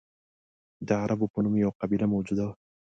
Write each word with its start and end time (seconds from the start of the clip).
د 0.87 0.89
عربو 1.03 1.25
په 1.33 1.39
نوم 1.43 1.53
یوه 1.63 1.77
قبیله 1.81 2.05
موجوده 2.13 2.43
وه. 2.47 2.53